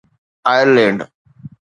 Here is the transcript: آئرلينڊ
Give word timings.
آئرلينڊ 0.51 0.99